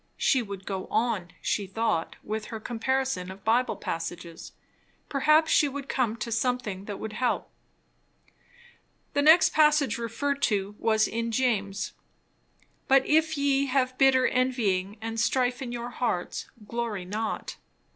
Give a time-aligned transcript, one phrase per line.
[0.17, 4.51] She would go on, she thought, with her comparison of Bible passages;
[5.09, 7.51] perhaps she would come to something that would help.
[9.13, 11.93] The next passage referred to was in James.
[12.87, 17.57] "But if ye have bitter envying and strife in your hearts, glory not...